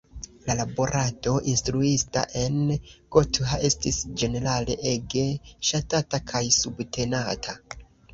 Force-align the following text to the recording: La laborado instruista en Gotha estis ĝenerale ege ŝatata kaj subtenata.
La 0.45 0.53
laborado 0.59 1.33
instruista 1.49 2.23
en 2.45 2.55
Gotha 3.15 3.59
estis 3.69 3.99
ĝenerale 4.21 4.77
ege 4.93 5.27
ŝatata 5.69 6.21
kaj 6.33 6.43
subtenata. 6.57 7.55